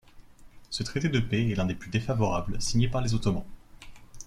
Ce 0.71 0.81
traité 0.81 1.09
de 1.09 1.19
paix 1.19 1.47
est 1.47 1.53
l’un 1.53 1.67
des 1.67 1.75
plus 1.75 1.91
défavorables 1.91 2.59
signés 2.59 2.87
par 2.87 3.01
les 3.01 3.13
Ottomans. 3.13 3.45